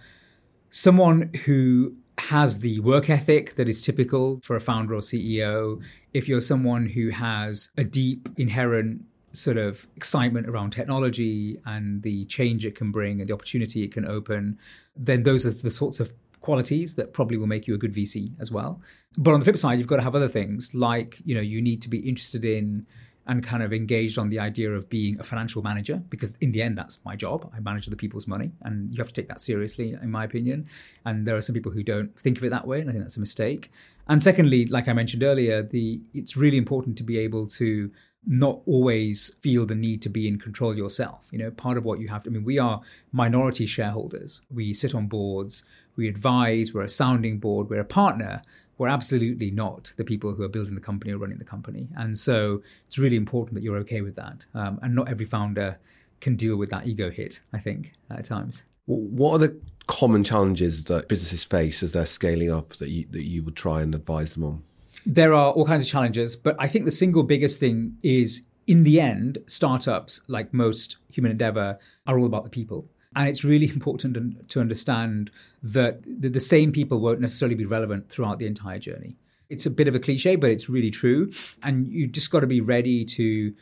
[0.70, 5.82] someone who has the work ethic that is typical for a founder or CEO,
[6.14, 12.26] if you're someone who has a deep inherent sort of excitement around technology and the
[12.26, 14.58] change it can bring and the opportunity it can open,
[14.96, 18.34] then those are the sorts of qualities that probably will make you a good VC
[18.40, 18.82] as well.
[19.18, 21.62] But on the flip side, you've got to have other things like, you know, you
[21.62, 22.88] need to be interested in
[23.30, 26.64] and kind of engaged on the idea of being a financial manager because in the
[26.64, 27.50] end that's my job.
[27.56, 30.68] I manage other people's money and you have to take that seriously in my opinion.
[31.06, 33.04] And there are some people who don't think of it that way and i think
[33.04, 33.72] that's a mistake.
[34.08, 37.92] And secondly like i mentioned earlier the it's really important to be able to
[38.26, 41.28] not always feel the need to be in control yourself.
[41.32, 44.42] You know part of what you have to i mean we are minority shareholders.
[44.50, 45.64] We sit on boards
[45.96, 48.42] we advise we're a sounding board we're a partner
[48.80, 51.90] we're absolutely not the people who are building the company or running the company.
[51.96, 54.46] And so it's really important that you're okay with that.
[54.56, 55.78] Um, and not every founder
[56.22, 58.64] can deal with that ego hit, I think, at times.
[58.86, 63.24] What are the common challenges that businesses face as they're scaling up that you, that
[63.24, 64.64] you would try and advise them on?
[65.06, 68.84] There are all kinds of challenges, but I think the single biggest thing is in
[68.84, 72.88] the end, startups, like most human endeavor, are all about the people.
[73.16, 75.32] And it's really important to understand
[75.64, 79.16] that the same people won't necessarily be relevant throughout the entire journey.
[79.50, 81.32] It's a bit of a cliche, but it's really true.
[81.64, 83.54] And you just got to be ready to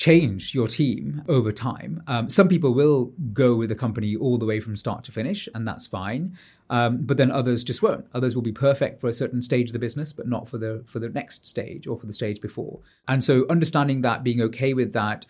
[0.00, 2.02] change your team over time.
[2.06, 5.46] Um, some people will go with a company all the way from start to finish,
[5.54, 6.38] and that's fine.
[6.70, 8.06] Um, but then others just won't.
[8.14, 10.82] Others will be perfect for a certain stage of the business, but not for the
[10.86, 12.80] for the next stage or for the stage before.
[13.08, 15.26] And so, understanding that, being okay with that,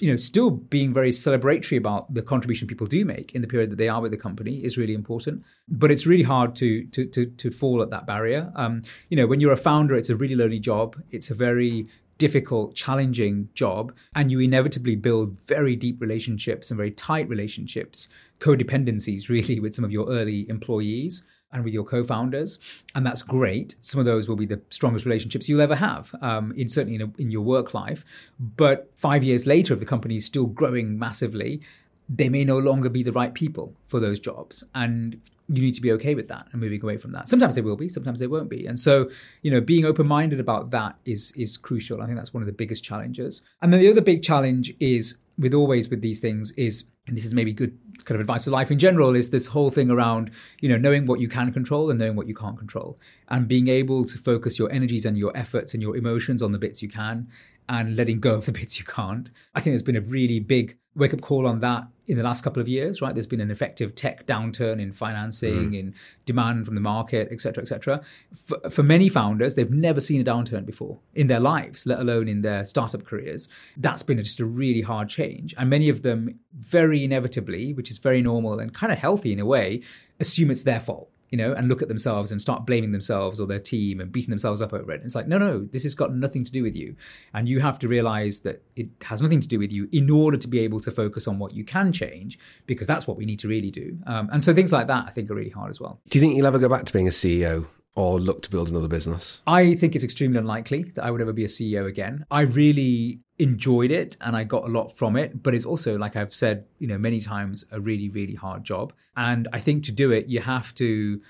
[0.00, 3.70] you know, still being very celebratory about the contribution people do make in the period
[3.70, 5.44] that they are with the company is really important.
[5.68, 8.50] But it's really hard to to to, to fall at that barrier.
[8.56, 11.00] Um, you know, when you're a founder, it's a really lonely job.
[11.12, 11.86] It's a very
[12.18, 18.08] difficult, challenging job, and you inevitably build very deep relationships and very tight relationships,
[18.40, 22.58] codependencies really with some of your early employees and with your co-founders,
[22.94, 23.76] and that's great.
[23.80, 27.02] Some of those will be the strongest relationships you'll ever have, um, in certainly in,
[27.02, 28.04] a, in your work life.
[28.38, 31.62] But five years later, if the company is still growing massively,
[32.08, 35.80] they may no longer be the right people for those jobs, and you need to
[35.80, 37.28] be okay with that and moving away from that.
[37.28, 38.66] Sometimes they will be, sometimes they won't be.
[38.66, 39.10] And so,
[39.42, 42.02] you know, being open-minded about that is is crucial.
[42.02, 43.42] I think that's one of the biggest challenges.
[43.62, 47.24] And then the other big challenge is with always with these things is and this
[47.24, 50.30] is maybe good kind of advice for life in general is this whole thing around
[50.60, 53.68] you know knowing what you can control and knowing what you can't control and being
[53.68, 56.88] able to focus your energies and your efforts and your emotions on the bits you
[56.88, 57.28] can
[57.68, 60.76] and letting go of the bits you can't i think there's been a really big
[60.98, 63.14] wake up call on that in the last couple of years, right?
[63.14, 65.78] There's been an effective tech downturn in financing, mm.
[65.78, 68.00] in demand from the market, et cetera, et cetera.
[68.34, 72.26] For, for, many founders, they've never seen a downturn before in their lives, let alone
[72.26, 73.48] in their startup careers.
[73.76, 75.54] That's been just a really hard change.
[75.58, 79.38] And many of them, very inevitably, which is very normal and kind of healthy in
[79.38, 79.82] a way,
[80.18, 83.46] assume it's their fault you know, and look at themselves and start blaming themselves or
[83.46, 85.02] their team and beating themselves up over it.
[85.04, 86.96] It's like, no, no, this has got nothing to do with you.
[87.34, 90.36] And you have to realize that it has nothing to do with you in order
[90.36, 93.38] to be able to focus on what you can change, because that's what we need
[93.40, 93.98] to really do.
[94.06, 96.00] Um, and so things like that, I think, are really hard as well.
[96.08, 98.68] Do you think you'll ever go back to being a CEO or look to build
[98.68, 99.42] another business?
[99.46, 102.24] I think it's extremely unlikely that I would ever be a CEO again.
[102.30, 106.16] I really enjoyed it and I got a lot from it, but it's also, like
[106.16, 108.92] I've said, you know, many times, a really, really hard job.
[109.16, 111.20] And I think to do it, you have to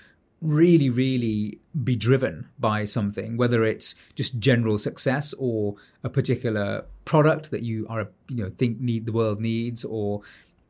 [0.41, 7.51] really, really be driven by something, whether it's just general success or a particular product
[7.51, 10.21] that you are, you know, think need the world needs, or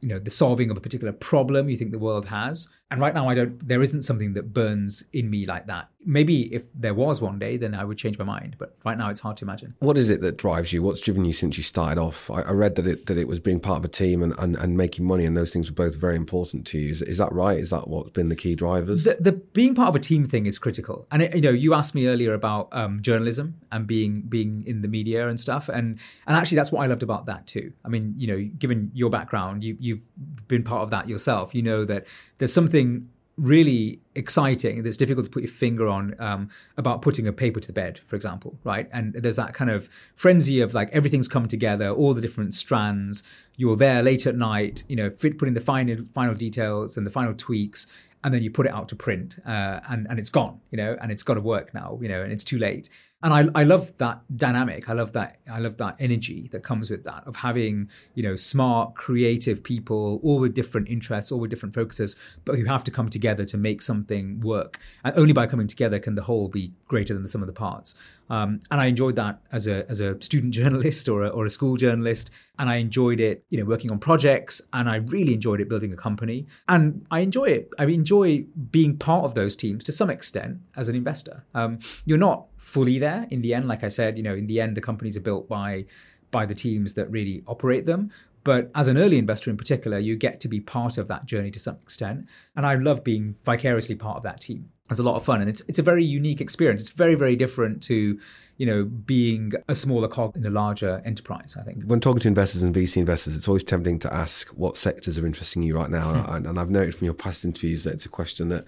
[0.01, 3.13] you know the solving of a particular problem you think the world has and right
[3.13, 6.93] now i don't there isn't something that burns in me like that maybe if there
[6.93, 9.45] was one day then i would change my mind but right now it's hard to
[9.45, 10.81] imagine What is it that drives you?
[10.81, 12.29] What's driven you since you started off?
[12.31, 14.55] I, I read that it that it was being part of a team and, and,
[14.55, 16.89] and making money, and those things were both very important to you.
[16.91, 17.57] Is, is that right?
[17.57, 19.03] Is that what's been the key drivers?
[19.03, 21.73] the, the being part of a team thing is critical and it, you know you
[21.73, 25.99] asked me earlier about um, journalism and being being in the media and stuff and
[26.27, 29.09] and actually that's what i loved about that too i mean you know given your
[29.09, 30.07] background you you've
[30.47, 32.07] been part of that yourself you know that
[32.39, 37.31] there's something really exciting that's difficult to put your finger on um, about putting a
[37.31, 38.89] paper to the bed for example right?
[38.91, 43.23] And there's that kind of frenzy of like everything's come together all the different strands.
[43.55, 47.33] You're there late at night you know putting the final final details and the final
[47.33, 47.87] tweaks
[48.23, 50.97] and then you put it out to print uh, and and it's gone you know
[51.01, 52.89] and it's got to work now you know and it's too late
[53.21, 54.89] and I, I love that dynamic.
[54.89, 58.35] I love that i love that energy that comes with that of having you know
[58.35, 62.91] smart creative people all with different interests all with different focuses but who have to
[62.91, 64.79] come together to make something work.
[65.03, 67.53] And only by coming together can the whole be greater than the sum of the
[67.53, 67.95] parts
[68.29, 71.49] um, and I enjoyed that as a as a student journalist or a, or a
[71.49, 75.61] school journalist, and I enjoyed it, you know, working on projects, and I really enjoyed
[75.61, 77.69] it building a company, and I enjoy it.
[77.79, 81.45] I enjoy being part of those teams to some extent as an investor.
[81.53, 84.17] Um, you're not fully there in the end, like I said.
[84.17, 85.85] You know, in the end, the companies are built by
[86.31, 88.11] by the teams that really operate them.
[88.43, 91.51] But as an early investor in particular, you get to be part of that journey
[91.51, 92.27] to some extent.
[92.55, 94.69] And I love being vicariously part of that team.
[94.89, 96.81] It's a lot of fun and it's it's a very unique experience.
[96.81, 98.19] It's very, very different to,
[98.57, 101.83] you know, being a smaller cog in a larger enterprise, I think.
[101.83, 105.25] when talking to investors and VC investors, it's always tempting to ask what sectors are
[105.25, 106.13] interesting you right now.
[106.13, 106.35] Hmm.
[106.35, 108.65] and, and I've noted from your past interviews that it's a question that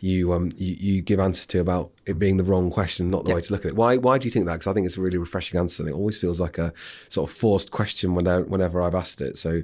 [0.00, 3.30] you um you, you give answers to about it being the wrong question, not the
[3.30, 3.36] Yeah.
[3.36, 3.76] way to look at it.
[3.76, 4.54] Why why do you think that?
[4.54, 5.86] Because I think it's a really refreshing answer.
[5.88, 6.72] It always feels like a
[7.08, 9.38] sort of forced question whenever, whenever I've asked it.
[9.38, 9.62] So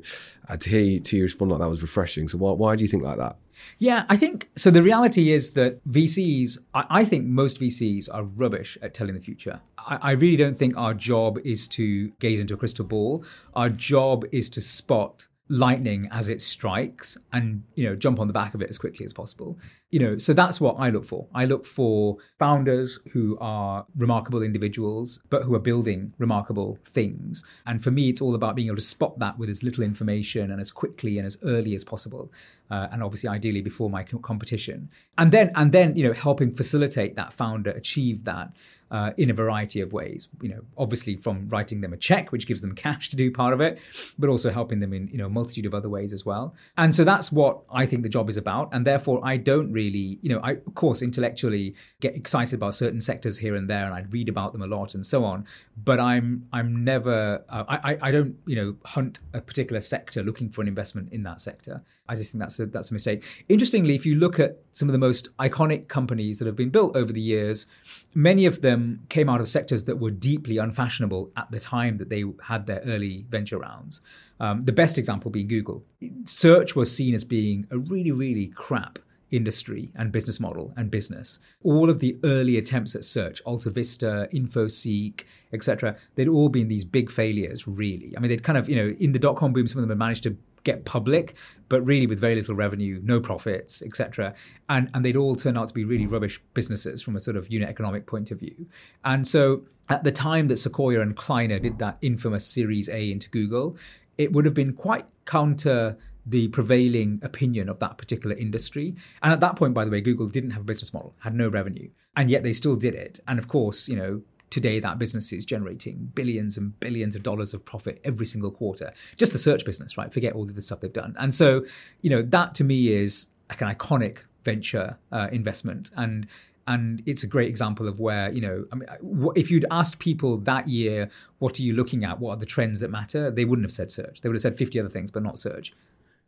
[0.49, 2.29] uh, to hear you, to you respond like that was refreshing.
[2.29, 3.37] So why why do you think like that?
[3.79, 4.71] Yeah, I think so.
[4.71, 9.21] The reality is that VCs, I, I think most VCs are rubbish at telling the
[9.21, 9.61] future.
[9.79, 13.25] I, I really don't think our job is to gaze into a crystal ball.
[13.55, 18.33] Our job is to spot lightning as it strikes and you know jump on the
[18.33, 19.59] back of it as quickly as possible
[19.95, 24.43] you know so that's what i look for i look for founders who are remarkable
[24.43, 28.75] individuals but who are building remarkable things and for me it's all about being able
[28.75, 32.33] to spot that with as little information and as quickly and as early as possible
[32.73, 36.53] uh, and obviously ideally before my co- competition and then and then you know helping
[36.53, 38.51] facilitate that founder achieve that
[38.95, 40.29] uh, in a variety of ways.
[40.41, 43.53] You know, obviously from writing them a check, which gives them cash to do part
[43.53, 43.81] of it,
[44.19, 46.55] but also helping them in you know a multitude of other ways as well.
[46.77, 48.69] And so that's what I think the job is about.
[48.73, 53.01] And therefore, I don't really, you know, I of course intellectually get excited about certain
[53.01, 55.47] sectors here and there, and I'd read about them a lot and so on.
[55.77, 60.23] But I'm I'm never uh, I I- I don't you know hunt a particular sector
[60.23, 61.83] looking for an investment in that sector.
[62.09, 63.25] I just think that's a that's a mistake.
[63.49, 66.97] Interestingly, if you look at some of the most iconic companies that have been built
[66.97, 67.67] over the years,
[68.15, 72.09] many of them came out of sectors that were deeply unfashionable at the time that
[72.11, 74.03] they had their early venture rounds.
[74.41, 75.85] Um, the best example being Google.
[76.25, 78.99] Search was seen as being a really, really crap
[79.35, 81.39] industry and business model and business.
[81.63, 86.85] All of the early attempts at search, Alta Vista, InfoSeek, etc., they'd all been these
[86.85, 88.15] big failures, really.
[88.17, 89.99] I mean, they'd kind of, you know, in the dot com boom, some of them
[89.99, 91.35] had managed to get public,
[91.69, 94.35] but really with very little revenue, no profits, etc.
[94.69, 97.51] And and they'd all turn out to be really rubbish businesses from a sort of
[97.51, 98.67] unit economic point of view.
[99.05, 103.29] And so at the time that Sequoia and Kleiner did that infamous Series A into
[103.29, 103.77] Google,
[104.17, 108.95] it would have been quite counter the prevailing opinion of that particular industry.
[109.23, 111.49] And at that point, by the way, Google didn't have a business model, had no
[111.49, 113.21] revenue, and yet they still did it.
[113.29, 117.55] And of course, you know, today that business is generating billions and billions of dollars
[117.55, 118.93] of profit every single quarter.
[119.17, 120.13] Just the search business, right?
[120.13, 121.17] Forget all the stuff they've done.
[121.19, 121.65] And so,
[122.03, 125.91] you know, that to me is like an iconic venture uh, investment.
[125.97, 126.27] And
[126.67, 128.89] and it's a great example of where you know I mean,
[129.37, 132.81] if you'd asked people that year what are you looking at what are the trends
[132.81, 135.23] that matter they wouldn't have said search they would have said 50 other things but
[135.23, 135.75] not search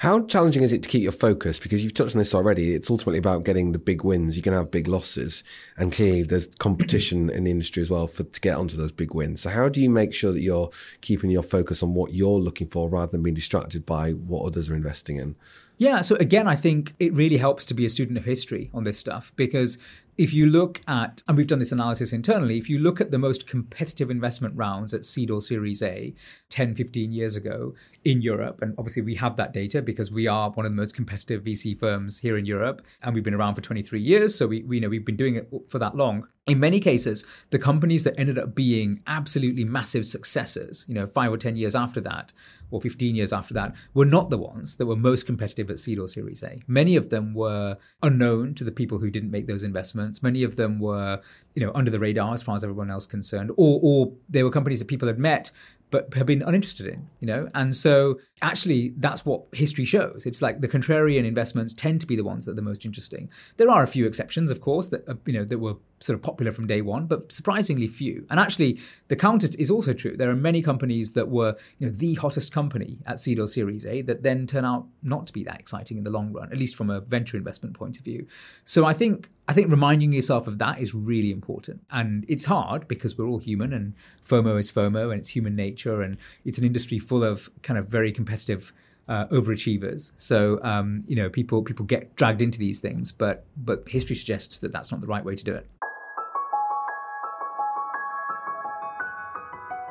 [0.00, 1.58] How challenging is it to keep your focus?
[1.58, 2.74] Because you've touched on this already.
[2.74, 4.36] It's ultimately about getting the big wins.
[4.36, 5.42] You can have big losses,
[5.78, 9.14] and clearly there's competition in the industry as well for to get onto those big
[9.14, 9.40] wins.
[9.40, 10.68] So how do you make sure that you're
[11.00, 14.68] keeping your focus on what you're looking for rather than being distracted by what others
[14.68, 15.34] are investing in?
[15.78, 18.84] Yeah, so again, I think it really helps to be a student of history on
[18.84, 19.78] this stuff because
[20.16, 23.18] if you look at, and we've done this analysis internally, if you look at the
[23.18, 26.14] most competitive investment rounds at seed or Series A
[26.48, 27.74] 10, 15 years ago
[28.06, 30.94] in Europe, and obviously we have that data because we are one of the most
[30.94, 34.62] competitive VC firms here in Europe, and we've been around for 23 years, so we,
[34.62, 36.24] we know we've been doing it for that long.
[36.46, 41.32] In many cases, the companies that ended up being absolutely massive successes, you know, five
[41.32, 42.32] or 10 years after that,
[42.70, 45.98] or 15 years after that, were not the ones that were most competitive at seed
[45.98, 46.62] or Series A.
[46.68, 50.22] Many of them were unknown to the people who didn't make those investments.
[50.22, 51.20] Many of them were,
[51.56, 54.50] you know, under the radar as far as everyone else concerned, or or they were
[54.50, 55.50] companies that people had met
[55.90, 57.48] but have been uninterested in, you know?
[57.54, 60.24] And so actually that's what history shows.
[60.26, 63.30] It's like the contrarian investments tend to be the ones that are the most interesting.
[63.56, 66.22] There are a few exceptions, of course, that, uh, you know, that were sort of
[66.22, 68.26] popular from day one, but surprisingly few.
[68.30, 68.78] And actually
[69.08, 70.16] the counter is also true.
[70.16, 73.86] There are many companies that were, you know, the hottest company at seed or series
[73.86, 76.58] A that then turn out not to be that exciting in the long run, at
[76.58, 78.26] least from a venture investment point of view.
[78.64, 81.82] So I think I think reminding yourself of that is really important.
[81.90, 83.94] And it's hard because we're all human and
[84.26, 87.86] FOMO is FOMO and it's human nature and it's an industry full of kind of
[87.86, 88.72] very competitive
[89.08, 90.12] uh, overachievers.
[90.16, 94.58] So um, you know people people get dragged into these things, but but history suggests
[94.60, 95.66] that that's not the right way to do it.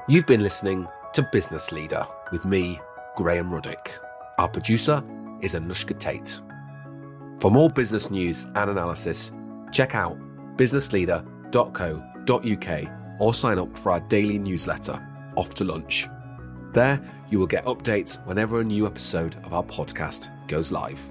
[0.08, 2.80] You've been listening to Business Leader with me,
[3.16, 3.89] Graham Ruddick.
[4.38, 5.03] Our producer
[5.41, 6.41] is Anushka Tate.
[7.39, 9.32] For more business news and analysis,
[9.72, 10.16] check out
[10.58, 15.03] businessleader.co.uk or sign up for our daily newsletter,
[15.38, 16.08] Off to Lunch.
[16.74, 21.01] There, you will get updates whenever a new episode of our podcast goes live.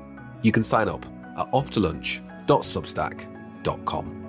[0.43, 1.05] You can sign up
[1.37, 4.24] at offtolunch.substack.com.